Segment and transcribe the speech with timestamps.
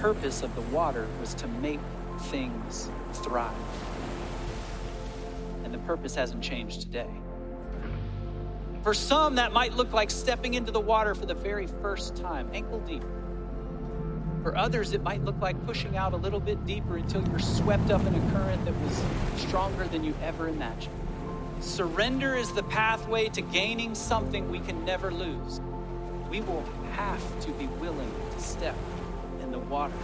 [0.00, 1.80] purpose of the water was to make
[2.24, 3.52] things thrive.
[5.64, 7.10] And the purpose hasn't changed today.
[8.82, 12.48] For some, that might look like stepping into the water for the very first time,
[12.52, 13.02] ankle deep.
[14.42, 17.90] For others, it might look like pushing out a little bit deeper until you're swept
[17.90, 19.02] up in a current that was
[19.36, 20.94] stronger than you ever imagined.
[21.58, 25.60] Surrender is the pathway to gaining something we can never lose.
[26.30, 28.76] We will have to be willing to step
[29.68, 29.94] water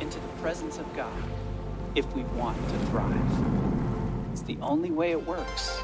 [0.00, 1.22] into the presence of God
[1.94, 3.16] if we want to thrive.
[4.32, 5.80] It's the only way it works.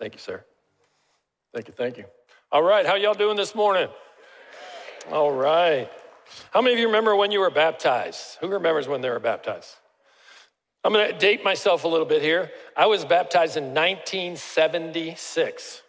[0.00, 0.42] Thank you, sir.
[1.54, 2.04] Thank you, thank you.
[2.50, 3.88] All right, how y'all doing this morning?
[5.12, 5.88] All right.
[6.52, 8.38] How many of you remember when you were baptized?
[8.40, 9.74] Who remembers when they were baptized?
[10.82, 12.50] I'm going to date myself a little bit here.
[12.74, 15.82] I was baptized in 1976.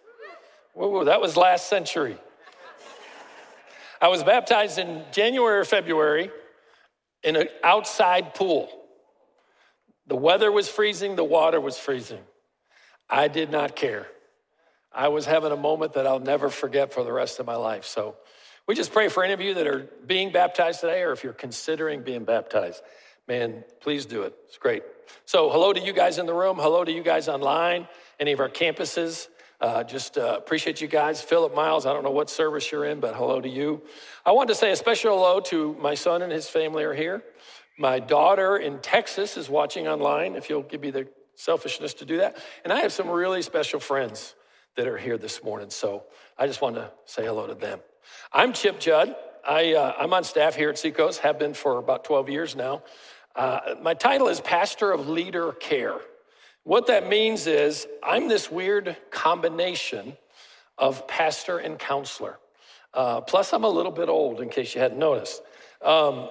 [0.73, 2.17] Whoa, that was last century.
[4.01, 6.31] I was baptized in January or February
[7.23, 8.67] in an outside pool.
[10.07, 12.19] The weather was freezing, the water was freezing.
[13.11, 14.07] I did not care.
[14.93, 17.85] I was having a moment that I'll never forget for the rest of my life.
[17.85, 18.15] So
[18.67, 21.33] we just pray for any of you that are being baptized today, or if you're
[21.33, 22.81] considering being baptized,
[23.27, 24.33] man, please do it.
[24.47, 24.83] It's great.
[25.25, 26.57] So, hello to you guys in the room.
[26.57, 27.87] Hello to you guys online,
[28.19, 29.27] any of our campuses.
[29.59, 31.21] Uh, just uh, appreciate you guys.
[31.21, 33.81] Philip Miles, I don't know what service you're in, but hello to you.
[34.25, 37.23] I want to say a special hello to my son and his family are here.
[37.77, 40.35] My daughter in Texas is watching online.
[40.35, 42.37] If you'll give me the selfishness to do that.
[42.63, 44.35] And I have some really special friends
[44.75, 45.69] that are here this morning.
[45.69, 46.03] So
[46.37, 47.79] I just want to say hello to them.
[48.31, 49.15] I'm Chip Judd.
[49.47, 52.83] I, uh, I'm on staff here at Seacoast, have been for about 12 years now.
[53.35, 55.99] Uh, my title is Pastor of Leader Care.
[56.63, 60.15] What that means is I'm this weird combination
[60.77, 62.37] of pastor and counselor.
[62.93, 65.41] Uh, plus, I'm a little bit old, in case you hadn't noticed.
[65.81, 66.29] Um,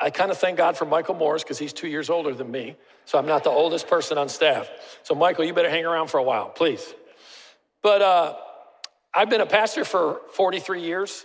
[0.00, 2.76] I kind of thank God for Michael Morris because he's two years older than me.
[3.04, 4.68] So I'm not the oldest person on staff.
[5.02, 6.94] So, Michael, you better hang around for a while, please.
[7.82, 8.36] But uh,
[9.14, 11.24] I've been a pastor for 43 years,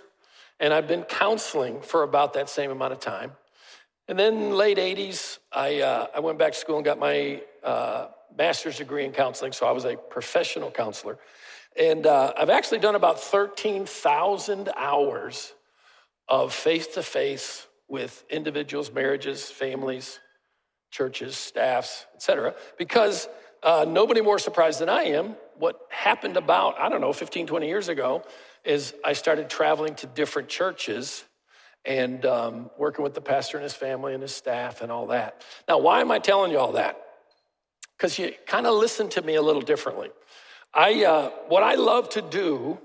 [0.59, 3.31] and I've been counseling for about that same amount of time.
[4.08, 8.08] And then, late 80s, I, uh, I went back to school and got my uh,
[8.38, 9.52] master's degree in counseling.
[9.52, 11.18] So I was a professional counselor.
[11.78, 15.53] And uh, I've actually done about 13,000 hours
[16.28, 20.22] of face to face with individuals, marriages, families,
[20.91, 22.56] churches, staffs, etc.
[22.78, 23.28] Because
[23.63, 25.35] uh, nobody more surprised than I am.
[25.59, 28.24] What happened about, I don't know, 15, 20 years ago
[28.63, 31.25] is I started traveling to different churches
[31.84, 35.44] and um, working with the pastor and his family and his staff and all that.
[35.68, 36.97] Now, why am I telling you all that?
[37.97, 40.12] Because you kind of listen to me a little differently.
[40.74, 42.80] I, uh, what I love to do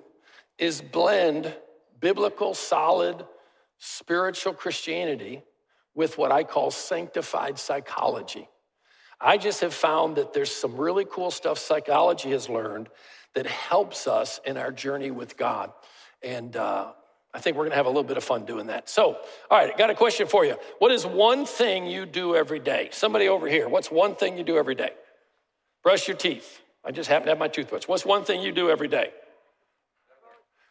[0.59, 1.55] is blend
[2.00, 3.25] biblical, solid,
[3.79, 5.43] spiritual Christianity
[5.95, 8.49] with what I call sanctified psychology.
[9.21, 12.89] I just have found that there's some really cool stuff psychology has learned
[13.35, 15.73] that helps us in our journey with God.
[16.23, 16.93] And uh,
[17.33, 18.89] I think we're gonna have a little bit of fun doing that.
[18.89, 19.19] So,
[19.51, 20.57] all right, got a question for you.
[20.79, 22.91] What is one thing you do every day?
[22.93, 24.91] Somebody over here, what's one thing you do every day?
[25.83, 26.61] Brush your teeth.
[26.85, 27.89] I just happen to have my toothbrush.
[27.89, 29.11] What's one thing you do every day?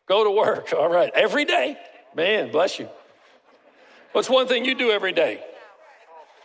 [0.07, 0.73] Go to work.
[0.73, 1.77] All right, every day.
[2.15, 2.87] Man, bless you.
[4.13, 5.43] What's one thing you do every day?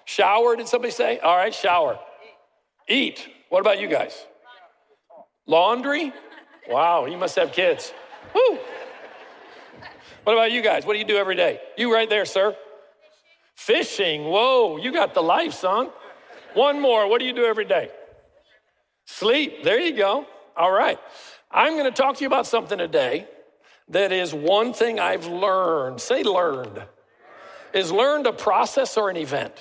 [0.05, 1.21] Shower, did somebody say?
[1.21, 1.99] All right, shower.
[2.89, 3.29] Eat.
[3.49, 4.27] What about you guys?
[5.47, 6.13] Laundry?
[6.69, 7.93] Wow, you must have kids.
[8.35, 8.59] Woo!
[10.25, 10.85] What about you guys?
[10.85, 11.61] What do you do every day?
[11.79, 12.57] You right there, sir.
[13.55, 14.25] Fishing.
[14.25, 15.91] Whoa, you got the life, son.
[16.55, 17.09] One more.
[17.09, 17.91] What do you do every day?
[19.07, 19.63] Sleep.
[19.63, 20.27] There you go.
[20.57, 20.99] All right.
[21.51, 23.29] I'm going to talk to you about something today
[23.91, 26.01] that is one thing I've learned.
[26.01, 26.83] Say learned.
[27.73, 29.55] Is learned a process or an event?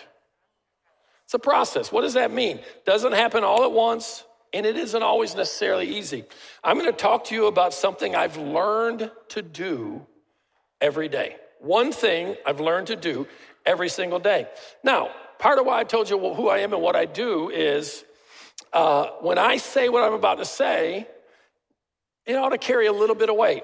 [1.26, 1.92] It's a process.
[1.92, 2.60] What does that mean?
[2.86, 6.24] Doesn't happen all at once, and it isn't always necessarily easy.
[6.64, 10.06] I'm going to talk to you about something I've learned to do
[10.82, 11.36] every day.
[11.60, 13.28] One thing I've learned to do
[13.66, 14.48] every single day.
[14.84, 18.06] Now, part of why I told you who I am and what I do is
[18.74, 21.08] uh, when I say what I'm about to say,
[22.26, 23.64] it ought to carry a little bit of weight.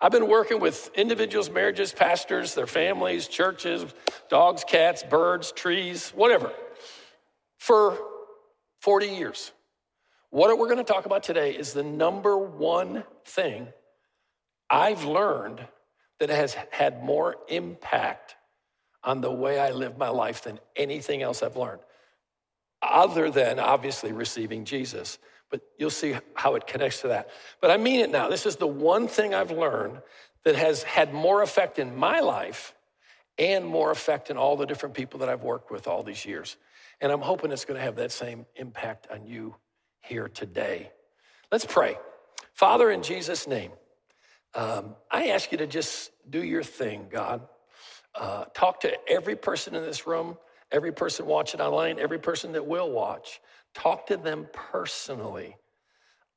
[0.00, 3.84] I've been working with individuals, marriages, pastors, their families, churches,
[4.28, 6.52] dogs, cats, birds, trees, whatever,
[7.58, 7.98] for
[8.82, 9.52] 40 years.
[10.30, 13.68] What we're going to talk about today is the number one thing
[14.68, 15.66] I've learned
[16.20, 18.36] that has had more impact
[19.02, 21.80] on the way I live my life than anything else I've learned,
[22.82, 25.18] other than obviously receiving Jesus.
[25.50, 27.30] But you'll see how it connects to that.
[27.60, 28.28] But I mean it now.
[28.28, 30.00] This is the one thing I've learned
[30.44, 32.74] that has had more effect in my life
[33.38, 36.56] and more effect in all the different people that I've worked with all these years.
[37.00, 39.56] And I'm hoping it's going to have that same impact on you
[40.00, 40.90] here today.
[41.52, 41.98] Let's pray.
[42.54, 43.72] Father, in Jesus' name,
[44.54, 47.42] um, I ask you to just do your thing, God.
[48.14, 50.38] Uh, talk to every person in this room,
[50.72, 53.40] every person watching online, every person that will watch.
[53.76, 55.54] Talk to them personally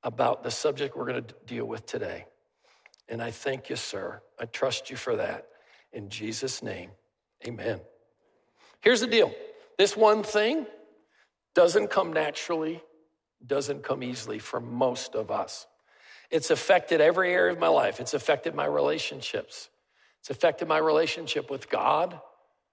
[0.04, 2.26] about the subject we're going to deal with today.
[3.08, 4.22] And I thank you, sir.
[4.38, 5.48] I trust you for that.
[5.94, 6.92] In Jesus' name,
[7.48, 7.80] amen.
[8.82, 9.34] Here's the deal
[9.78, 10.66] this one thing
[11.56, 12.84] doesn't come naturally,
[13.48, 15.66] doesn't come easily for most of us.
[16.30, 18.02] It's affected every area of my life.
[18.02, 19.70] It's affected my relationships.
[20.20, 22.20] It's affected my relationship with God.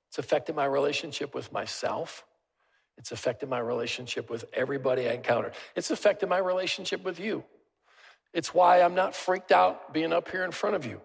[0.08, 2.24] It's affected my relationship with myself.
[2.98, 5.52] It's affected my relationship with everybody I encounter.
[5.74, 7.44] It's affected my relationship with you.
[8.32, 11.00] It's why I'm not freaked out being up here in front of you.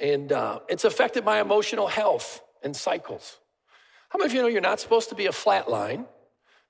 [0.00, 3.38] And uh, it's affected my emotional health and cycles.
[4.08, 6.06] How many of you know you're not supposed to be a flat line,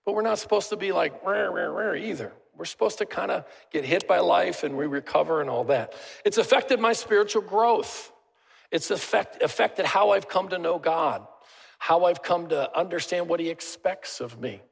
[0.05, 2.33] but we're not supposed to be like rare, rare, rare either?
[2.57, 5.95] We're supposed to kind of get hit by life and we recover and all that.
[6.25, 8.13] It's affected my spiritual growth.
[8.71, 11.27] It's affect, affected how I've come to know God,
[11.85, 14.63] how I've come to understand what He expects of me.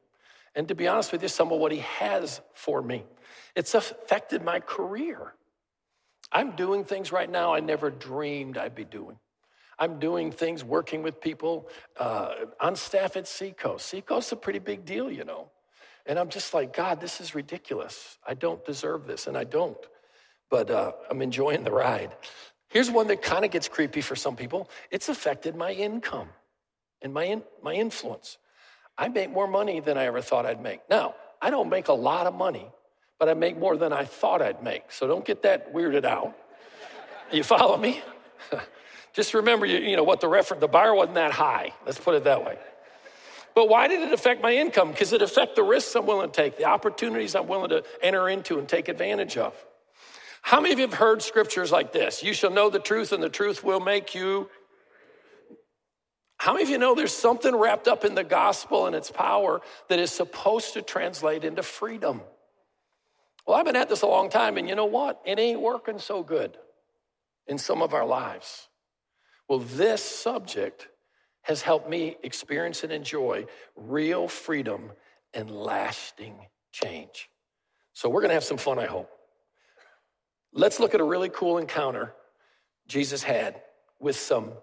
[0.55, 3.05] And to be honest with you, some of what He has for me.
[3.55, 5.35] It's affected my career.
[6.33, 9.19] I'm doing things right now I never dreamed I'd be doing.
[9.79, 11.69] I'm doing things working with people
[11.99, 13.85] uh, on staff at Seacoast.
[13.85, 15.51] Seacoast's a pretty big deal, you know.
[16.07, 18.17] And I'm just like, God, this is ridiculous.
[18.27, 19.77] I don't deserve this, and I don't.
[20.49, 22.17] But uh, I'm enjoying the ride.
[22.71, 26.31] Here's one that kind of gets creepy for some people it's affected my income
[27.03, 28.39] and my, in, my influence.
[28.97, 30.81] I make more money than I ever thought I'd make.
[30.89, 32.69] Now, I don't make a lot of money,
[33.19, 34.93] but I make more than I thought I'd make.
[34.93, 36.37] So don't get that weirded out.
[37.33, 38.03] You follow me?
[39.15, 41.73] Just remember, you, you know, what the reference, the bar wasn't that high.
[41.87, 42.59] Let's put it that way.
[43.55, 44.91] But why did it affect my income?
[44.91, 48.29] Because it affected the risks I'm willing to take, the opportunities I'm willing to enter
[48.29, 49.55] into and take advantage of.
[50.43, 52.23] How many of you have heard scriptures like this?
[52.23, 54.49] You shall know the truth, and the truth will make you.
[56.43, 59.61] How many of you know there's something wrapped up in the gospel and its power
[59.89, 62.21] that is supposed to translate into freedom?
[63.47, 65.23] Well, I've been at this a long time, and you know what?
[65.25, 66.59] It ain't working so good
[67.47, 68.67] in some of our lives.
[69.49, 70.89] Well, this subject
[71.43, 73.47] has helped me experience and enjoy
[73.77, 74.91] real freedom
[75.33, 76.35] and lasting
[76.73, 77.31] change.
[77.93, 79.13] So, we're gonna have some fun, I hope.
[80.53, 82.15] Let's look at a really cool encounter
[82.89, 83.63] Jesus had
[84.01, 84.55] with some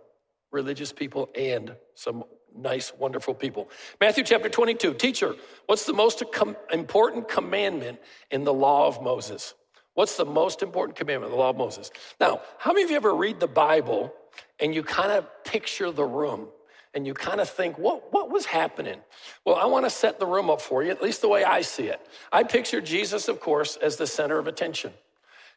[0.51, 2.23] religious people and some
[2.55, 3.69] nice, wonderful people.
[4.01, 4.95] Matthew chapter 22.
[4.95, 5.35] Teacher,
[5.67, 7.99] what's the most com- important commandment
[8.31, 9.53] in the law of Moses?
[9.93, 11.91] What's the most important commandment the law of Moses?
[12.19, 14.13] Now, how many of you ever read the Bible
[14.59, 16.47] and you kind of picture the room
[16.93, 18.99] and you kind of think, what, what was happening?
[19.45, 21.61] Well, I want to set the room up for you, at least the way I
[21.61, 21.99] see it.
[22.31, 24.93] I picture Jesus, of course, as the center of attention.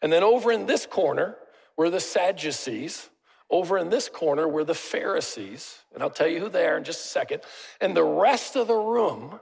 [0.03, 1.37] And then over in this corner
[1.77, 3.09] were the Sadducees.
[3.53, 5.79] Over in this corner were the Pharisees.
[5.93, 7.43] And I'll tell you who they are in just a second.
[7.83, 9.39] And the rest of the room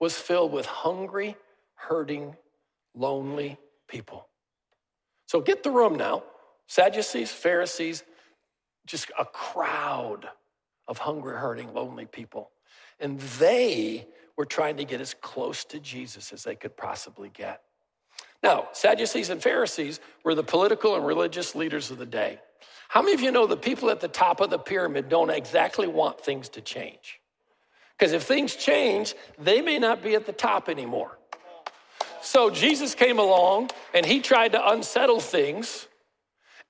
[0.00, 1.36] was filled with hungry,
[1.74, 2.36] hurting,
[2.94, 3.56] lonely
[3.86, 4.26] people.
[5.26, 6.24] So get the room now.
[6.66, 8.02] Sadducees, Pharisees,
[8.84, 10.28] just a crowd
[10.88, 12.50] of hungry, hurting, lonely people.
[12.98, 17.62] And they were trying to get as close to Jesus as they could possibly get.
[18.42, 22.40] Now, Sadducees and Pharisees were the political and religious leaders of the day.
[22.88, 25.86] How many of you know the people at the top of the pyramid don't exactly
[25.86, 27.20] want things to change?
[27.98, 31.18] Because if things change, they may not be at the top anymore.
[32.22, 35.86] So Jesus came along and he tried to unsettle things,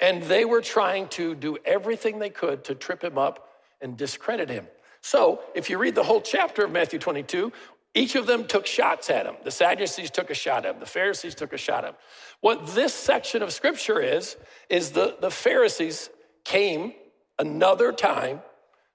[0.00, 3.48] and they were trying to do everything they could to trip him up
[3.80, 4.66] and discredit him.
[5.02, 7.52] So, if you read the whole chapter of Matthew 22,
[7.94, 9.34] each of them took shots at him.
[9.42, 10.80] The Sadducees took a shot at him.
[10.80, 11.96] The Pharisees took a shot at him.
[12.40, 14.36] What this section of scripture is,
[14.68, 16.08] is the, the Pharisees
[16.44, 16.94] came
[17.38, 18.40] another time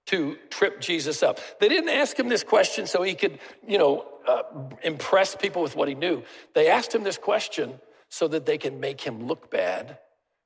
[0.08, 1.40] to trip Jesus up.
[1.60, 4.44] They didn't ask him this question so he could, you know, uh,
[4.84, 6.24] impress people with what he knew.
[6.54, 9.98] They asked him this question so that they can make him look bad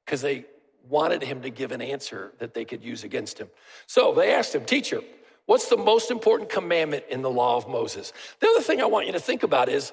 [0.06, 0.46] because they
[0.88, 3.48] wanted him to give an answer that they could use against him.
[3.86, 5.01] So they asked him, Teacher,
[5.50, 8.13] what's the most important commandment in the law of Moses?
[8.39, 9.91] The other thing I want you to think about is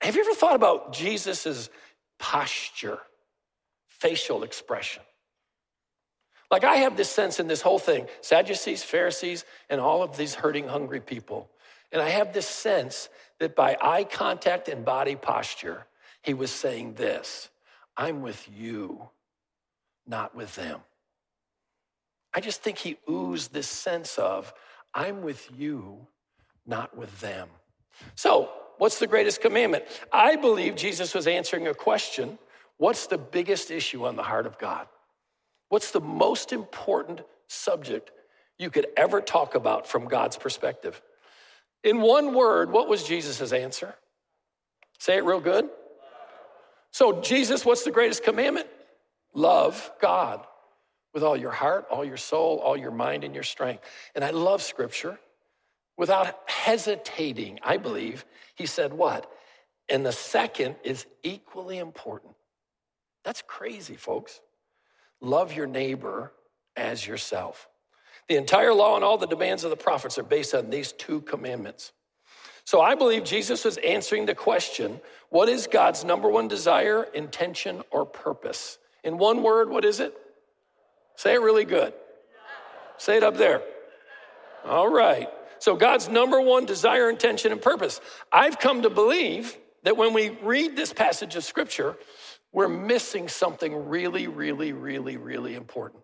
[0.00, 1.68] have you ever thought about Jesus'
[2.20, 3.00] posture,
[3.88, 5.02] facial expression?
[6.52, 10.36] Like I have this sense in this whole thing Sadducees, Pharisees, and all of these
[10.36, 11.50] hurting, hungry people.
[11.90, 13.08] And I have this sense
[13.40, 15.84] that by eye contact and body posture,
[16.22, 17.48] he was saying this
[17.96, 19.08] I'm with you,
[20.06, 20.78] not with them.
[22.32, 24.52] I just think he oozed this sense of,
[24.96, 26.06] I'm with you,
[26.66, 27.50] not with them.
[28.14, 29.84] So, what's the greatest commandment?
[30.10, 32.38] I believe Jesus was answering a question
[32.78, 34.86] What's the biggest issue on the heart of God?
[35.68, 38.10] What's the most important subject
[38.58, 41.00] you could ever talk about from God's perspective?
[41.84, 43.94] In one word, what was Jesus' answer?
[44.98, 45.68] Say it real good.
[46.90, 48.68] So, Jesus, what's the greatest commandment?
[49.34, 50.46] Love God
[51.16, 53.82] with all your heart, all your soul, all your mind, and your strength.
[54.14, 55.18] And I love scripture.
[55.96, 59.32] Without hesitating, I believe, he said, What?
[59.88, 62.34] And the second is equally important.
[63.24, 64.42] That's crazy, folks.
[65.22, 66.32] Love your neighbor
[66.76, 67.66] as yourself.
[68.28, 71.22] The entire law and all the demands of the prophets are based on these two
[71.22, 71.92] commandments.
[72.66, 77.82] So I believe Jesus was answering the question what is God's number one desire, intention,
[77.90, 78.76] or purpose?
[79.02, 80.14] In one word, what is it?
[81.16, 81.92] Say it really good.
[82.98, 83.62] Say it up there.
[84.64, 85.28] All right.
[85.58, 88.00] So, God's number one desire, intention, and purpose.
[88.30, 91.96] I've come to believe that when we read this passage of scripture,
[92.52, 96.02] we're missing something really, really, really, really important.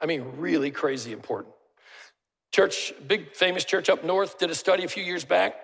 [0.00, 1.54] I mean, really crazy important.
[2.52, 5.56] Church, big famous church up north, did a study a few years back,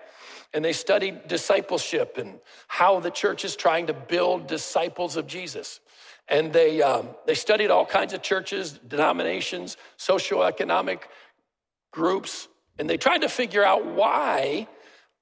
[0.53, 5.79] and they studied discipleship and how the church is trying to build disciples of Jesus.
[6.27, 11.01] And they, um, they studied all kinds of churches, denominations, socioeconomic
[11.91, 12.47] groups,
[12.79, 14.67] and they tried to figure out why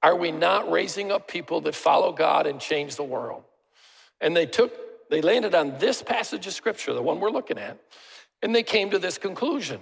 [0.03, 3.43] are we not raising up people that follow God and change the world?
[4.19, 7.77] And they took, they landed on this passage of scripture, the one we're looking at,
[8.41, 9.81] and they came to this conclusion.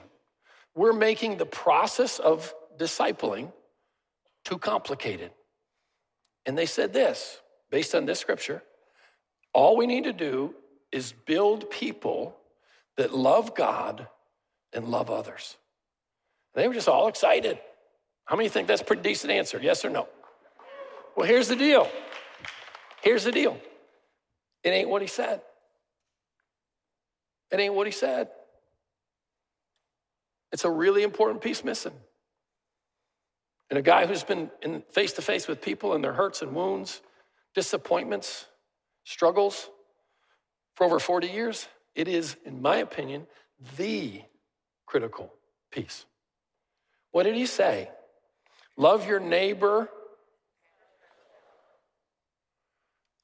[0.75, 3.51] We're making the process of discipling
[4.45, 5.31] too complicated.
[6.45, 8.63] And they said this, based on this scripture,
[9.53, 10.55] all we need to do
[10.91, 12.35] is build people
[12.97, 14.07] that love God
[14.73, 15.57] and love others.
[16.53, 17.59] They were just all excited.
[18.25, 19.59] How many think that's a pretty decent answer?
[19.61, 20.07] Yes or no?
[21.15, 21.89] Well, here's the deal.
[23.01, 23.59] Here's the deal.
[24.63, 25.41] It ain't what he said.
[27.51, 28.29] It ain't what he said.
[30.51, 31.93] It's a really important piece missing.
[33.69, 36.55] And a guy who's been in face to face with people and their hurts and
[36.55, 37.01] wounds,
[37.53, 38.47] disappointments,
[39.03, 39.69] struggles
[40.79, 43.27] for over 40 years, it is, in my opinion,
[43.75, 44.21] the
[44.85, 45.29] critical
[45.71, 46.05] piece.
[47.11, 47.89] What did he say?
[48.77, 49.89] Love your neighbor.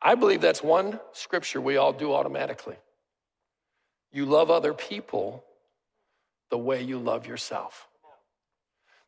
[0.01, 2.75] I believe that's one scripture we all do automatically.
[4.11, 5.45] You love other people
[6.49, 7.87] the way you love yourself.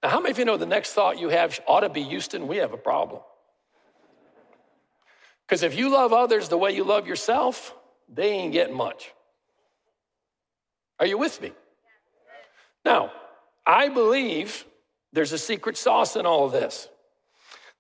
[0.02, 2.48] Now, how many of you know the next thought you have ought to be Houston,
[2.48, 3.20] we have a problem?
[5.46, 7.74] Because if you love others the way you love yourself,
[8.08, 9.14] they ain't getting much.
[11.00, 11.52] Are you with me?
[12.86, 13.12] Now,
[13.66, 14.66] I believe
[15.14, 16.88] there's a secret sauce in all of this.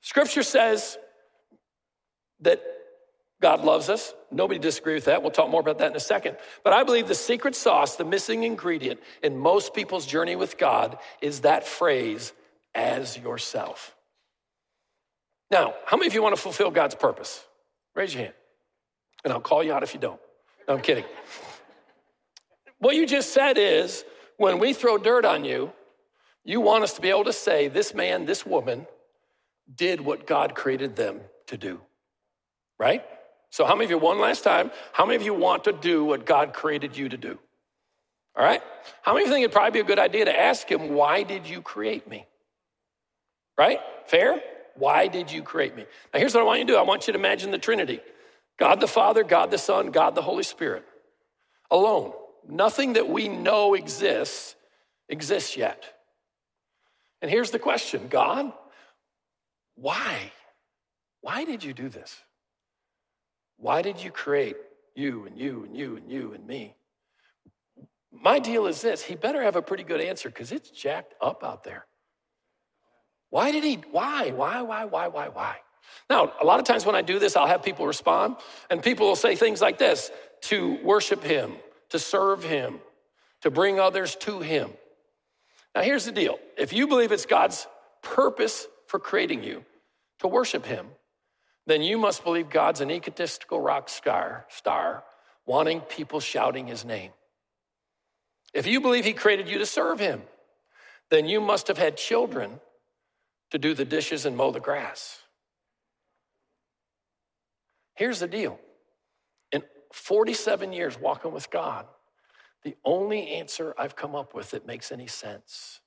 [0.02, 0.98] Scripture says
[2.42, 2.62] that
[3.42, 4.14] God loves us.
[4.32, 5.22] Nobody disagree with that.
[5.22, 6.38] We'll talk more about that in a second.
[6.64, 10.98] But I believe the secret sauce, the missing ingredient in most people's journey with God
[11.22, 12.34] is that phrase,
[12.74, 13.96] as yourself.
[15.50, 17.44] Now, how many of you want to fulfill God's purpose?
[17.96, 18.34] Raise your hand.
[19.28, 20.22] And I'll call you out if you don't.
[20.70, 21.04] No, I'm kidding.
[22.80, 24.06] what you just said is
[24.38, 25.74] when we throw dirt on you,
[26.46, 28.88] you want us to be able to say, this man, this woman
[29.76, 31.82] did what God created them to do.
[32.80, 33.04] Right?
[33.50, 36.06] So, how many of you, one last time, how many of you want to do
[36.06, 37.38] what God created you to do?
[38.34, 38.62] All right?
[39.02, 41.24] How many of you think it'd probably be a good idea to ask Him, why
[41.24, 42.26] did you create me?
[43.58, 43.82] Right?
[44.06, 44.42] Fair?
[44.76, 45.84] Why did you create me?
[46.14, 48.00] Now, here's what I want you to do I want you to imagine the Trinity
[48.58, 50.86] God the Father, God the Son, God the Holy Spirit.
[51.70, 52.14] Alone.
[52.48, 54.56] Nothing that we know exists
[55.10, 55.84] exists yet.
[57.22, 58.52] And here's the question God,
[59.76, 60.32] why?
[61.22, 62.16] Why did you do this?
[63.58, 64.56] Why did you create
[64.96, 66.76] you and you and you and you and me?
[68.12, 71.44] My deal is this he better have a pretty good answer because it's jacked up
[71.44, 71.86] out there.
[73.30, 73.76] Why did he?
[73.92, 74.32] Why?
[74.32, 74.62] Why?
[74.62, 74.86] Why?
[74.86, 75.08] Why?
[75.08, 75.28] Why?
[75.28, 75.58] Why?
[76.10, 78.38] Now, a lot of times when I do this, I'll have people respond,
[78.70, 80.10] and people will say things like this
[80.42, 81.58] to worship him,
[81.90, 82.80] to serve Him,
[83.42, 84.72] to bring others to Him.
[85.76, 87.68] Now, here's the deal if you believe it's God's
[88.02, 89.64] purpose for creating you
[90.20, 90.88] to worship Him,
[91.66, 95.04] then you must believe God's an egotistical rock star, star
[95.46, 97.12] wanting people shouting His name.
[98.54, 100.22] If you believe He created you to serve Him,
[101.10, 102.60] then you must have had children
[103.52, 105.20] to do the dishes and mow the grass.
[107.98, 108.60] Here's the deal
[109.52, 111.88] in 47 years walking with God,
[112.64, 115.82] the only answer I've come up with that makes any sense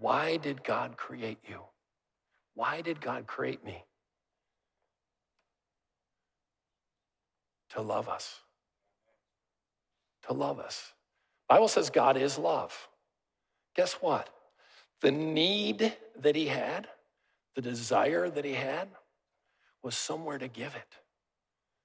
[0.00, 1.60] why did God create you?
[2.54, 3.84] Why did God create me?
[7.70, 8.40] To love us.
[10.26, 10.92] To love us.
[11.48, 12.88] Bible says God is love.
[13.76, 14.30] Guess what?
[15.00, 16.88] The need that he had,
[17.54, 18.88] the desire that he had,
[19.82, 20.96] was somewhere to give it,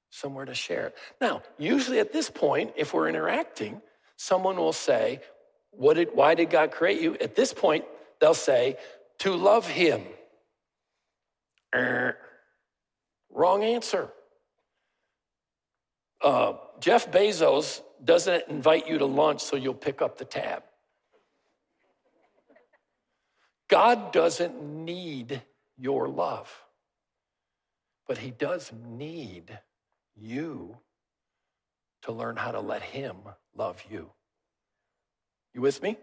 [0.10, 0.98] somewhere to share it.
[1.22, 3.82] Now, usually at this point, if we're interacting,
[4.16, 5.22] someone will say,
[5.72, 7.16] what did, Why did God create you?
[7.22, 7.86] At this point,
[8.20, 8.78] they'll say,
[9.20, 10.04] To love him.
[11.76, 12.18] Er,
[13.30, 14.10] wrong answer.
[16.22, 20.64] Uh, Jeff Bezos doesn't invite you to lunch so you'll pick up the tab.
[23.70, 25.42] God doesn't need
[25.78, 26.52] your love,
[28.08, 29.60] but He does need
[30.20, 30.78] you
[32.04, 33.18] to learn how to let Him
[33.56, 34.12] love you.
[35.54, 35.98] You with me?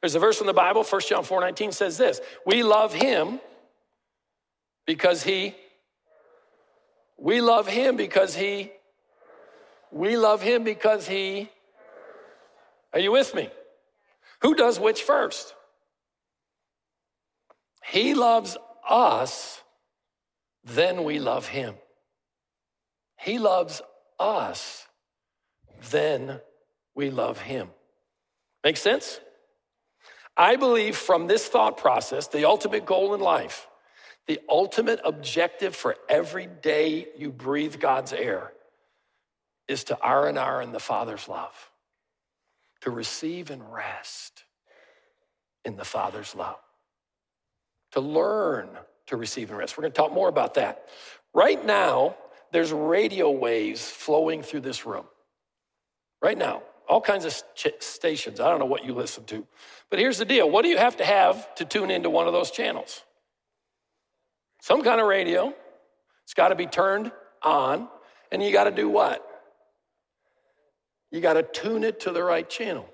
[0.00, 3.40] There's a verse in the Bible, 1 John 4 19 says this We love Him
[4.86, 5.54] because He,
[7.18, 8.72] we love Him because He,
[9.90, 11.50] we love Him because He,
[12.92, 13.48] are you with me?
[14.42, 15.54] Who does which first?
[17.84, 18.56] He loves
[18.88, 19.60] us,
[20.64, 21.74] then we love him.
[23.22, 23.82] He loves
[24.18, 24.86] us,
[25.90, 26.40] then
[26.94, 27.68] we love him.
[28.64, 29.20] Make sense?
[30.36, 33.68] I believe from this thought process, the ultimate goal in life,
[34.26, 38.52] the ultimate objective for every day you breathe God's air
[39.68, 41.70] is to R and R in the Father's love,
[42.82, 44.44] to receive and rest
[45.64, 46.58] in the Father's love
[47.92, 48.68] to learn
[49.06, 49.76] to receive and rest.
[49.76, 50.86] We're going to talk more about that.
[51.32, 52.16] Right now,
[52.52, 55.06] there's radio waves flowing through this room.
[56.20, 57.42] Right now, all kinds of
[57.80, 58.38] stations.
[58.38, 59.46] I don't know what you listen to.
[59.90, 62.32] But here's the deal what do you have to have to tune into one of
[62.32, 63.02] those channels?
[64.60, 65.52] Some kind of radio.
[66.24, 67.10] It's got to be turned
[67.42, 67.88] on.
[68.30, 69.26] And you got to do what?
[71.10, 72.88] You got to tune it to the right channel.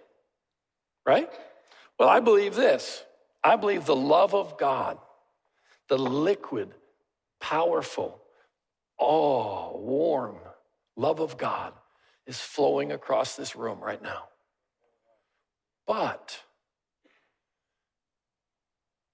[1.07, 1.31] Right?
[1.99, 3.05] Well, I believe this
[3.43, 4.99] I believe the love of God,
[5.89, 6.75] the liquid,
[7.41, 8.21] powerful,
[8.99, 10.37] oh, warm
[10.97, 11.73] love of God
[12.27, 14.25] is flowing across this room right now.
[15.87, 16.43] But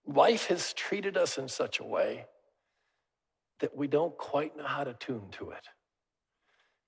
[0.06, 2.26] life has treated us in such a way
[3.60, 5.68] that we don't quite know how to tune to it.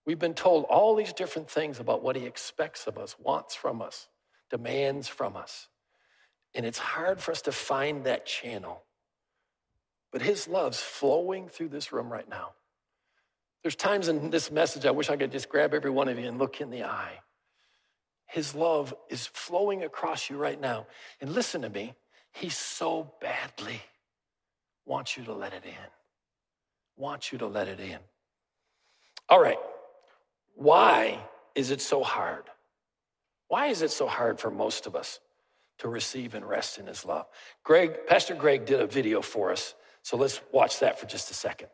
[0.04, 3.82] We've been told all these different things about what he expects of us, wants from
[3.82, 4.08] us,
[4.50, 5.68] demands from us.
[6.54, 8.82] And it's hard for us to find that channel.
[10.12, 12.52] But his love's flowing through this room right now.
[13.62, 16.28] There's times in this message I wish I could just grab every one of you
[16.28, 17.20] and look in the eye.
[18.26, 20.86] His love is flowing across you right now.
[21.20, 21.94] And listen to me,
[22.32, 23.80] he so badly
[24.84, 25.90] wants you to let it in.
[26.96, 27.98] Wants you to let it in.
[29.28, 29.58] All right.
[30.54, 31.18] Why
[31.54, 32.44] is it so hard?
[33.48, 35.20] Why is it so hard for most of us?
[35.78, 37.26] to receive and rest in his love.
[37.62, 41.34] Greg, Pastor Greg did a video for us, so let's watch that for just a
[41.34, 41.68] second.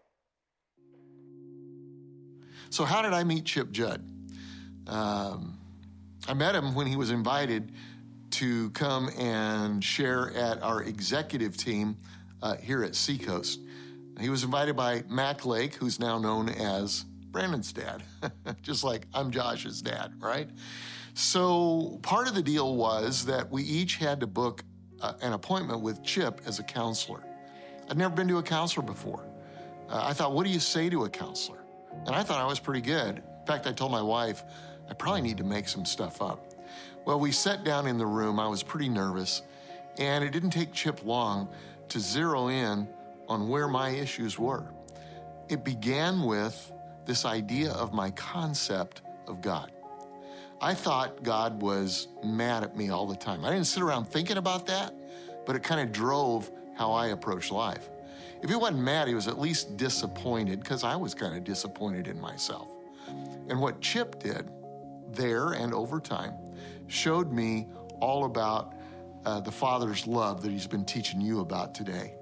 [2.70, 4.04] So, how did I meet Chip Judd?
[4.86, 5.58] Um,
[6.28, 7.72] I met him when he was invited
[8.32, 11.96] to come and share at our executive team
[12.42, 13.60] uh, here at Seacoast.
[14.20, 18.02] He was invited by Mac Lake, who's now known as Brandon's dad,
[18.62, 20.48] just like I'm Josh's dad, right?
[21.14, 24.64] So part of the deal was that we each had to book
[25.00, 27.22] uh, an appointment with Chip as a counselor.
[27.88, 29.24] I'd never been to a counselor before.
[29.88, 31.61] Uh, I thought, what do you say to a counselor?
[32.06, 33.18] And I thought I was pretty good.
[33.18, 34.44] In fact, I told my wife,
[34.88, 36.44] I probably need to make some stuff up.
[37.04, 38.38] Well, we sat down in the room.
[38.38, 39.42] I was pretty nervous,
[39.98, 41.48] and it didn't take Chip long
[41.88, 42.88] to zero in
[43.28, 44.64] on where my issues were.
[45.48, 46.72] It began with
[47.04, 49.72] this idea of my concept of God.
[50.60, 53.44] I thought God was mad at me all the time.
[53.44, 54.94] I didn't sit around thinking about that,
[55.44, 57.90] but it kind of drove how I approached life.
[58.42, 62.08] If he wasn't mad, he was at least disappointed because I was kind of disappointed
[62.08, 62.68] in myself.
[63.48, 64.50] And what Chip did
[65.12, 66.34] there and over time
[66.88, 67.68] showed me
[68.00, 68.74] all about
[69.24, 72.14] uh, the Father's love that He's been teaching you about today.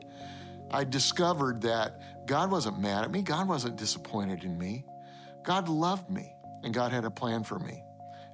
[0.70, 4.84] I discovered that God wasn't mad at me, God wasn't disappointed in me.
[5.42, 7.82] God loved me, and God had a plan for me.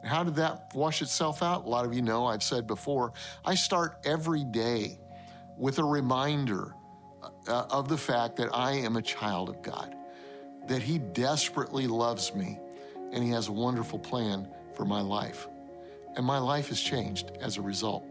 [0.03, 1.65] And how did that wash itself out?
[1.65, 3.13] A lot of you know, I've said before,
[3.45, 4.99] I start every day
[5.57, 6.75] with a reminder
[7.49, 9.95] uh, of the fact that I am a child of God,
[10.69, 12.59] that He desperately loves me,
[13.13, 15.49] and He has a wonderful plan for my life.
[16.17, 18.05] And my life has changed as a result.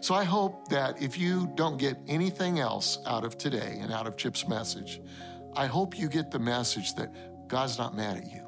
[0.00, 4.06] So I hope that if you don't get anything else out of today and out
[4.06, 5.00] of Chip's message,
[5.54, 8.46] I hope you get the message that God's not mad at you.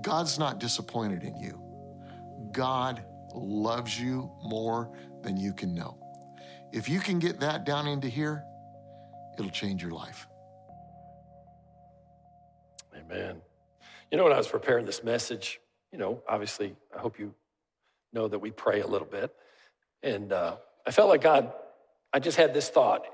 [0.00, 1.62] God's not disappointed in you.
[2.52, 3.04] God
[3.34, 4.90] loves you more
[5.22, 5.98] than you can know.
[6.72, 8.44] If you can get that down into here,
[9.38, 10.26] it'll change your life.
[12.96, 13.40] Amen.
[14.10, 15.60] You know, when I was preparing this message,
[15.92, 17.34] you know, obviously, I hope you
[18.12, 19.34] know that we pray a little bit.
[20.02, 21.52] And uh, I felt like God,
[22.12, 23.04] I just had this thought,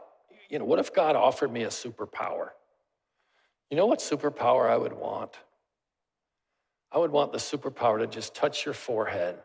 [0.48, 2.50] you know, what if God offered me a superpower?
[3.70, 5.32] You know what superpower I would want?
[6.92, 9.38] I would want the superpower to just touch your forehead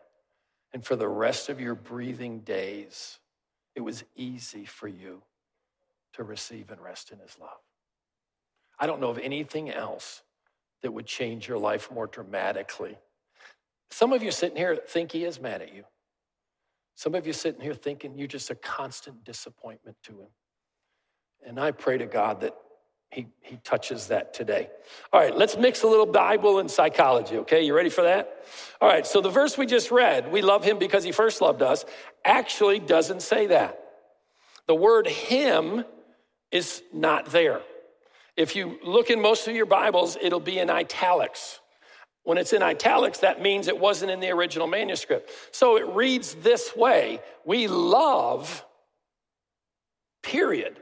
[0.73, 3.17] and for the rest of your breathing days,
[3.75, 5.21] it was easy for you
[6.19, 7.57] to receive and rest in his love.
[8.77, 10.21] I don't know of anything else
[10.81, 12.97] that would change your life more dramatically.
[13.89, 15.85] Some of you sitting here think he is mad at you.
[16.95, 20.27] Some of you sitting here thinking you're just a constant disappointment to him.
[21.47, 22.53] And I pray to God that
[23.09, 24.69] he, he touches that today.
[25.13, 27.61] All right, let's mix a little Bible and psychology, okay?
[27.61, 28.45] You ready for that?
[28.81, 31.61] All right, so the verse we just read, we love him because he first loved
[31.61, 31.85] us,
[32.25, 33.79] actually doesn't say that.
[34.67, 35.85] The word him
[36.51, 37.61] is not there.
[38.35, 41.59] If you look in most of your Bibles, it'll be in italics.
[42.23, 45.31] When it's in italics, that means it wasn't in the original manuscript.
[45.51, 48.65] So it reads this way We love,
[50.23, 50.77] period,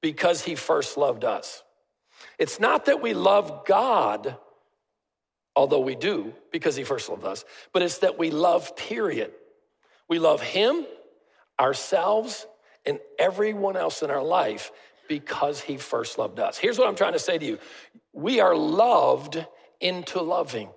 [0.00, 1.62] because he first loved us.
[2.38, 4.36] It's not that we love God,
[5.56, 9.32] although we do, because he first loved us, but it's that we love, period.
[10.08, 10.86] We love him,
[11.60, 12.46] ourselves,
[12.88, 14.72] and everyone else in our life
[15.08, 16.58] because he first loved us.
[16.58, 17.58] Here's what I'm trying to say to you
[18.12, 19.44] we are loved
[19.80, 20.70] into loving.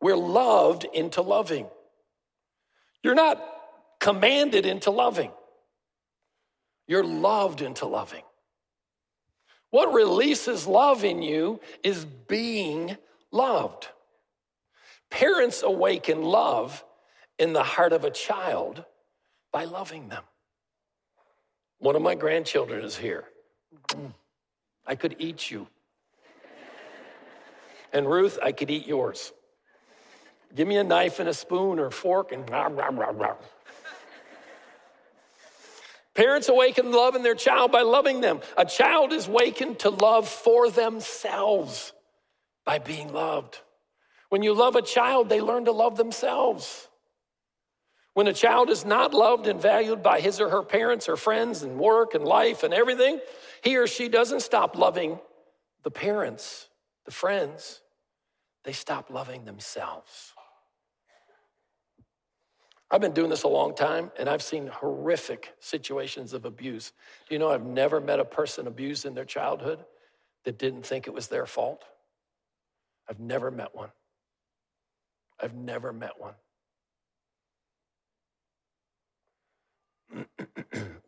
[0.00, 1.66] We're loved into loving.
[3.02, 3.42] You're not
[4.00, 5.30] commanded into loving,
[6.88, 8.22] you're loved into loving.
[9.70, 12.96] What releases love in you is being
[13.32, 13.88] loved.
[15.10, 16.84] Parents awaken love
[17.40, 18.84] in the heart of a child
[19.52, 20.22] by loving them.
[21.84, 23.24] One of my grandchildren is here.
[24.86, 25.66] I could eat you.
[27.92, 29.34] And Ruth, I could eat yours.
[30.54, 33.36] Give me a knife and a spoon or a fork and rah, rah, rah, rah.
[36.14, 38.40] Parents awaken love in their child by loving them.
[38.56, 41.92] A child is wakened to love for themselves
[42.64, 43.58] by being loved.
[44.30, 46.88] When you love a child, they learn to love themselves.
[48.14, 51.62] When a child is not loved and valued by his or her parents or friends
[51.62, 53.20] and work and life and everything,
[53.62, 55.18] he or she doesn't stop loving
[55.82, 56.68] the parents,
[57.04, 57.80] the friends,
[58.62, 60.32] they stop loving themselves.
[62.90, 66.92] I've been doing this a long time and I've seen horrific situations of abuse.
[67.28, 69.84] Do you know I've never met a person abused in their childhood
[70.44, 71.82] that didn't think it was their fault?
[73.10, 73.90] I've never met one.
[75.42, 76.34] I've never met one.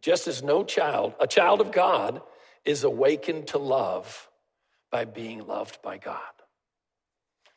[0.01, 2.23] Just as no child, a child of God,
[2.65, 4.31] is awakened to love
[4.91, 6.21] by being loved by God.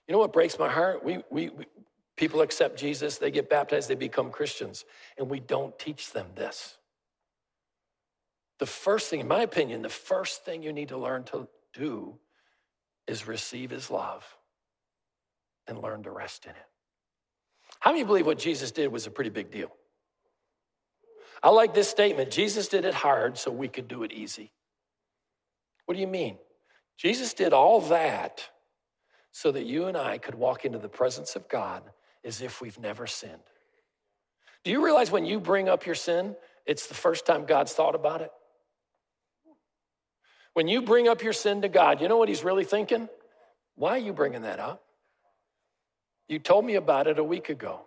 [0.08, 1.04] You know what breaks my heart?
[1.04, 1.66] We, we, we,
[2.18, 4.86] people accept Jesus, they get baptized, they become Christians,
[5.18, 6.78] and we don't teach them this.
[8.60, 12.18] The first thing, in my opinion, the first thing you need to learn to do
[13.08, 14.26] is receive his love
[15.68, 16.58] and learn to rest in it.
[17.80, 19.72] How many believe what Jesus did was a pretty big deal?
[21.42, 24.52] I like this statement Jesus did it hard so we could do it easy.
[25.86, 26.38] What do you mean?
[26.98, 28.48] Jesus did all that
[29.32, 31.84] so that you and I could walk into the presence of God
[32.24, 33.40] as if we've never sinned.
[34.64, 37.96] Do you realize when you bring up your sin, it's the first time God's thought
[37.96, 38.32] about it?
[40.54, 43.08] When you bring up your sin to God, you know what He's really thinking?
[43.76, 44.84] Why are you bringing that up?
[46.28, 47.86] You told me about it a week ago.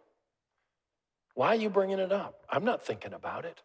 [1.34, 2.44] Why are you bringing it up?
[2.48, 3.62] I'm not thinking about it.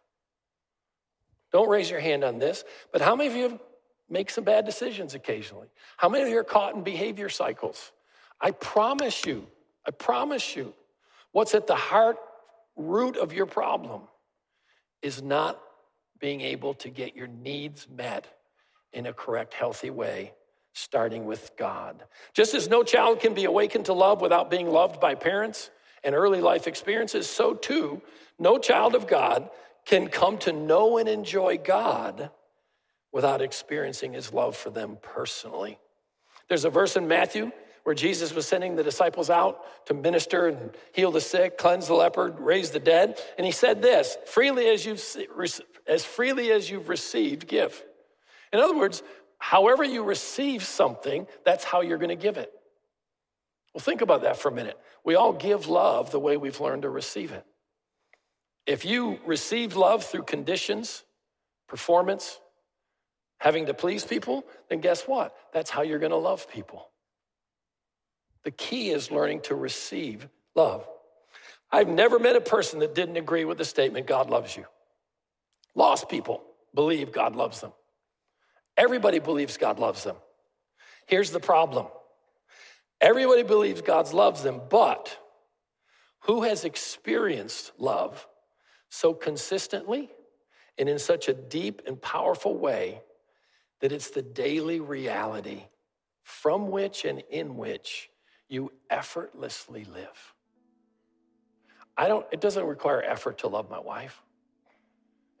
[1.52, 3.60] Don't raise your hand on this, but how many of you
[4.08, 5.68] make some bad decisions occasionally.
[5.96, 7.92] How many of you are caught in behavior cycles?
[8.40, 9.46] I promise you,
[9.86, 10.72] I promise you,
[11.32, 12.16] what's at the heart
[12.76, 14.02] root of your problem
[15.02, 15.60] is not
[16.20, 18.26] being able to get your needs met
[18.92, 20.32] in a correct, healthy way,
[20.72, 22.02] starting with God.
[22.34, 25.70] Just as no child can be awakened to love without being loved by parents
[26.04, 28.02] and early life experiences, so too,
[28.38, 29.50] no child of God
[29.84, 32.30] can come to know and enjoy God
[33.12, 35.78] without experiencing his love for them personally.
[36.48, 37.52] There's a verse in Matthew
[37.84, 41.94] where Jesus was sending the disciples out to minister and heal the sick, cleanse the
[41.94, 45.02] leper, raise the dead, and he said this, freely as you've
[45.86, 47.82] as freely as you've received, give.
[48.52, 49.02] In other words,
[49.38, 52.52] however you receive something, that's how you're going to give it.
[53.78, 54.76] Well, think about that for a minute.
[55.04, 57.46] We all give love the way we've learned to receive it.
[58.66, 61.04] If you receive love through conditions,
[61.68, 62.40] performance,
[63.38, 65.32] having to please people, then guess what?
[65.52, 66.88] That's how you're going to love people.
[68.42, 70.84] The key is learning to receive love.
[71.70, 74.64] I've never met a person that didn't agree with the statement, God loves you.
[75.76, 76.42] Lost people
[76.74, 77.72] believe God loves them.
[78.76, 80.16] Everybody believes God loves them.
[81.06, 81.86] Here's the problem
[83.00, 85.16] everybody believes God loves them, but
[86.20, 88.26] who has experienced love
[88.88, 90.10] so consistently
[90.78, 93.00] and in such a deep and powerful way
[93.80, 95.64] that it's the daily reality
[96.22, 98.10] from which and in which
[98.48, 100.34] you effortlessly live.
[101.96, 104.22] I don't, it doesn't require effort to love my wife.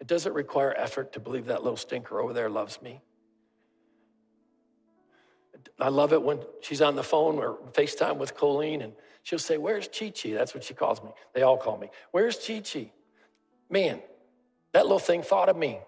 [0.00, 3.00] It doesn't require effort to believe that little stinker over there loves me.
[5.80, 8.92] I love it when she's on the phone or FaceTime with Colleen and
[9.22, 10.30] she'll say, Where's Chi Chi?
[10.30, 11.10] That's what she calls me.
[11.34, 11.90] They all call me.
[12.10, 12.90] Where's Chi Chi?
[13.70, 14.00] Man,
[14.72, 15.78] that little thing thought of me.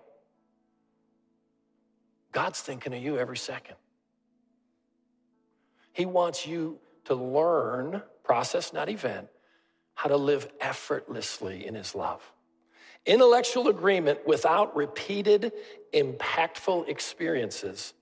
[2.32, 3.76] God's thinking of you every second.
[5.92, 9.28] He wants you to learn, process, not event,
[9.94, 12.22] how to live effortlessly in His love.
[13.06, 15.52] Intellectual agreement without repeated,
[15.92, 17.94] impactful experiences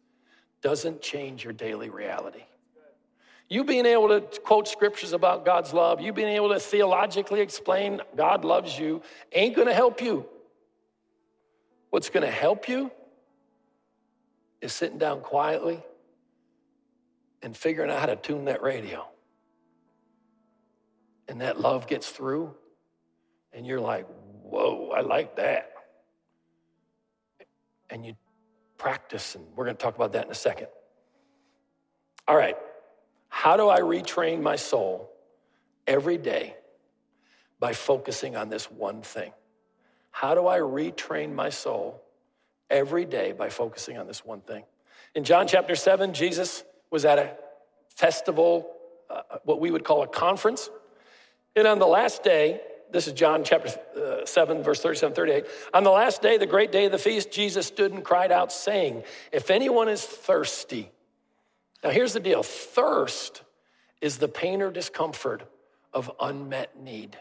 [0.63, 2.45] doesn't change your daily reality.
[3.49, 8.01] You being able to quote scriptures about God's love, you being able to theologically explain
[8.15, 10.27] God loves you, ain't gonna help you.
[11.91, 12.91] What's gonna help you
[14.61, 15.83] is sitting down quietly
[17.43, 19.07] and figuring out how to tune that radio.
[21.29, 22.55] And that love gets through,
[23.53, 24.07] and you're like,
[24.43, 25.73] whoa, I like that.
[27.91, 28.15] And you
[28.79, 30.69] practice, and we're going to talk about that in a second.
[32.27, 32.57] All right,
[33.29, 35.11] how do I retrain my soul
[35.87, 36.55] every day
[37.59, 39.33] by focusing on this one thing?
[40.11, 42.03] How do I retrain my soul
[42.71, 44.65] every day by focusing on this one thing?
[45.15, 47.37] In John chapter 7, Jesus was at a
[47.95, 48.71] festival,
[49.11, 50.71] uh, what we would call a conference.
[51.57, 52.61] And on the last day,
[52.91, 53.71] this is John chapter
[54.01, 55.45] uh, 7, verse 37, 38.
[55.75, 58.53] On the last day, the great day of the feast, Jesus stood and cried out,
[58.53, 60.91] saying, If anyone is thirsty,
[61.83, 63.43] now here's the deal thirst
[64.01, 65.43] is the pain or discomfort
[65.93, 67.19] of unmet need.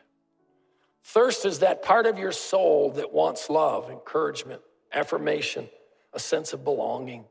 [1.04, 4.62] Thirst is that part of your soul that wants love, encouragement,
[4.94, 5.70] affirmation,
[6.14, 7.26] a sense of belonging,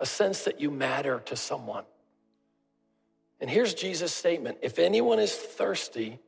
[0.00, 1.84] a sense that you matter to someone.
[3.40, 6.18] And here's Jesus' statement if anyone is thirsty,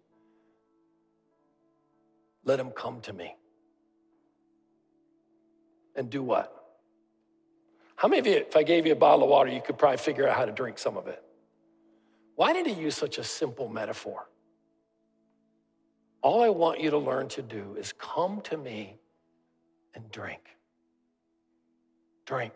[2.46, 3.36] let him come to me.
[5.94, 6.52] And do what?
[7.96, 9.98] How many of you, if I gave you a bottle of water, you could probably
[9.98, 11.22] figure out how to drink some of it?
[12.36, 14.28] Why did he use such a simple metaphor?
[16.22, 18.96] All I want you to learn to do is come to me
[19.94, 20.42] and drink.
[22.26, 22.52] Drink.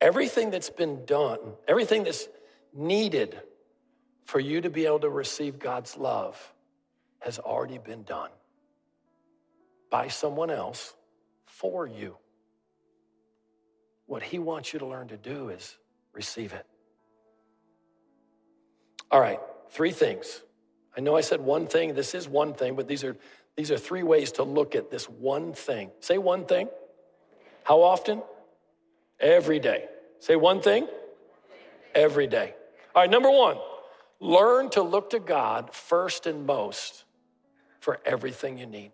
[0.00, 2.28] Everything that's been done, everything that's
[2.72, 3.40] needed
[4.24, 6.54] for you to be able to receive God's love
[7.18, 8.30] has already been done
[9.90, 10.94] by someone else
[11.44, 12.16] for you.
[14.06, 15.76] What he wants you to learn to do is
[16.12, 16.66] receive it.
[19.10, 20.40] All right, three things.
[20.96, 23.16] I know I said one thing, this is one thing, but these are
[23.56, 25.90] these are three ways to look at this one thing.
[26.00, 26.68] Say one thing.
[27.64, 28.22] How often?
[29.18, 29.84] Every day.
[30.18, 30.88] Say one thing.
[31.94, 32.54] Every day.
[32.94, 33.56] All right, number 1.
[34.20, 37.04] Learn to look to God first and most
[37.80, 38.92] for everything you need.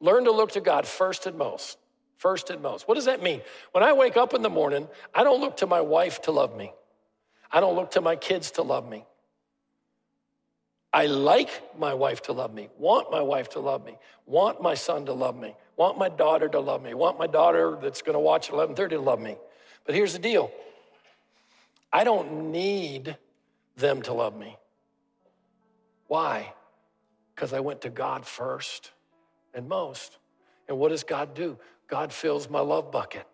[0.00, 1.78] Learn to look to God first and most.
[2.18, 2.88] First and most.
[2.88, 3.42] What does that mean?
[3.72, 6.56] When I wake up in the morning, I don't look to my wife to love
[6.56, 6.72] me.
[7.52, 9.04] I don't look to my kids to love me.
[10.92, 14.74] I like my wife to love me, want my wife to love me, want my
[14.74, 18.14] son to love me, want my daughter to love me, want my daughter that's going
[18.14, 19.36] to watch at 11:30 to love me.
[19.84, 20.50] But here's the deal.
[21.92, 23.16] I don't need
[23.76, 24.56] them to love me.
[26.06, 26.54] Why?
[27.34, 28.92] Because I went to God first
[29.56, 30.18] and most.
[30.68, 31.58] And what does God do?
[31.88, 33.26] God fills my love bucket.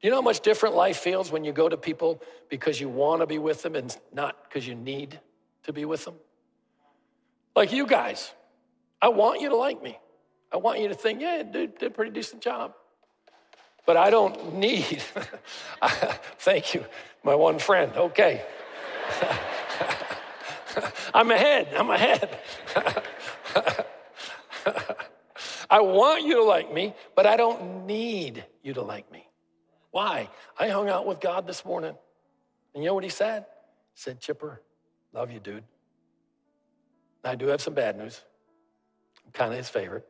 [0.00, 2.88] Do you know how much different life feels when you go to people because you
[2.88, 5.20] want to be with them and not because you need
[5.64, 6.14] to be with them?
[7.54, 8.32] Like you guys,
[9.02, 9.98] I want you to like me.
[10.52, 12.72] I want you to think, yeah, dude did a pretty decent job.
[13.84, 15.02] But I don't need,
[16.38, 16.84] thank you,
[17.22, 17.92] my one friend.
[17.94, 18.42] Okay.
[21.14, 21.68] I'm ahead.
[21.76, 22.38] I'm ahead.
[25.70, 29.26] I want you to like me, but I don't need you to like me.
[29.92, 30.28] Why?
[30.58, 31.94] I hung out with God this morning.
[32.74, 33.46] And you know what he said?
[33.94, 34.60] He said, Chipper,
[35.12, 35.64] love you, dude.
[37.24, 38.22] I do have some bad news.
[39.24, 40.06] I'm kind of his favorite.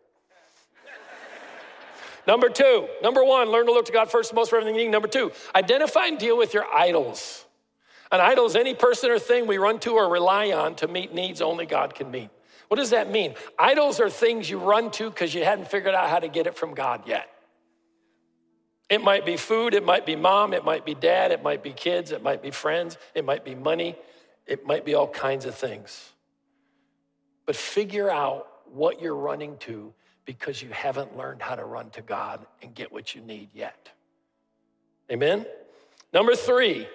[2.26, 4.84] number two, number one, learn to look to God first and most for everything you
[4.84, 4.90] need.
[4.90, 7.44] Number two, identify and deal with your idols.
[8.12, 11.14] An idol is any person or thing we run to or rely on to meet
[11.14, 12.30] needs only God can meet.
[12.70, 13.34] What does that mean?
[13.58, 16.56] Idols are things you run to because you hadn't figured out how to get it
[16.56, 17.28] from God yet.
[18.88, 21.72] It might be food, it might be mom, it might be dad, it might be
[21.72, 23.96] kids, it might be friends, it might be money,
[24.46, 26.12] it might be all kinds of things.
[27.44, 29.92] But figure out what you're running to
[30.24, 33.90] because you haven't learned how to run to God and get what you need yet.
[35.10, 35.44] Amen?
[36.12, 36.86] Number three,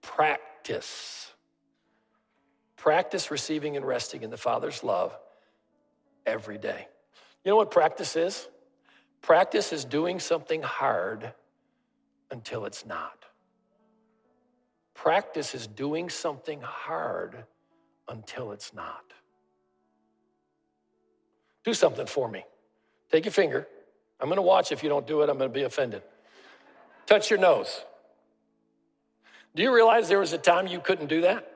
[0.00, 1.32] practice.
[2.78, 5.16] Practice receiving and resting in the Father's love
[6.24, 6.86] every day.
[7.44, 8.48] You know what practice is?
[9.20, 11.32] Practice is doing something hard
[12.30, 13.24] until it's not.
[14.94, 17.44] Practice is doing something hard
[18.08, 19.12] until it's not.
[21.64, 22.44] Do something for me.
[23.10, 23.66] Take your finger.
[24.20, 24.72] I'm going to watch.
[24.72, 26.02] If you don't do it, I'm going to be offended.
[27.06, 27.84] Touch your nose.
[29.54, 31.47] Do you realize there was a time you couldn't do that?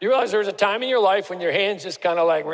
[0.00, 2.28] You realize there was a time in your life when your hands just kind of
[2.28, 2.46] like,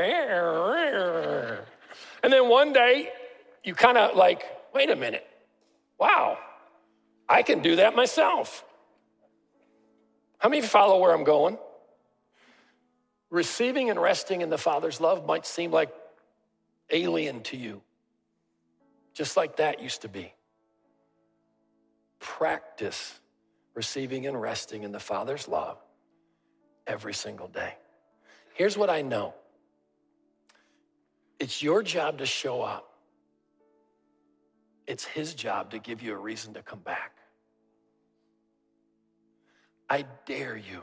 [2.23, 3.11] and then one day
[3.63, 5.27] you kind of like, wait a minute,
[5.99, 6.39] wow,
[7.29, 8.65] I can do that myself.
[10.39, 11.59] How many follow where I'm going?
[13.31, 15.93] Receiving and resting in the Father's love might seem like
[16.91, 17.83] alien to you,
[19.13, 20.33] just like that used to be.
[22.21, 23.19] Practice
[23.75, 25.79] receiving and resting in the Father's love
[26.87, 27.75] every single day.
[28.55, 29.35] Here's what I know
[31.41, 32.93] it's your job to show up,
[34.87, 37.13] it's His job to give you a reason to come back.
[39.89, 40.83] I dare you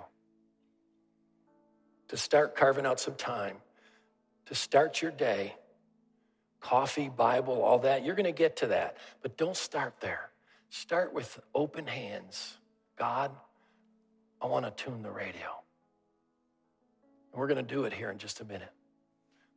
[2.09, 3.57] to start carving out some time
[4.45, 5.55] to start your day.
[6.59, 8.03] Coffee, Bible, all that.
[8.05, 8.97] You're going to get to that.
[9.21, 10.29] But don't start there.
[10.69, 12.57] Start with open hands.
[12.97, 13.31] God,
[14.41, 15.60] I want to tune the radio.
[17.33, 18.71] We're going to do it here in just a minute.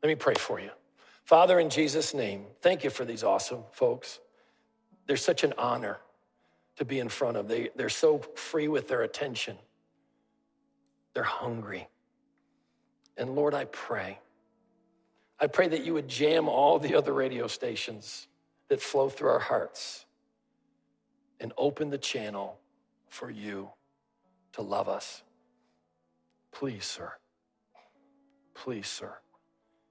[0.02, 0.70] Let me pray for you.
[1.24, 4.20] Father, in Jesus' name, thank you for these awesome folks.
[5.06, 5.98] They're such an honor
[6.76, 7.48] to be in front of.
[7.48, 9.56] They, they're so free with their attention.
[11.14, 11.88] They're hungry.
[13.16, 14.18] And Lord, I pray.
[15.40, 18.28] I pray that you would jam all the other radio stations
[18.68, 20.04] that flow through our hearts
[21.40, 22.58] and open the channel
[23.08, 23.70] for you
[24.52, 25.22] to love us.
[26.52, 27.12] Please, sir.
[28.54, 29.12] Please, sir.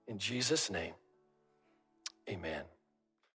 [0.08, 0.94] In Jesus' name,
[2.30, 2.64] amen.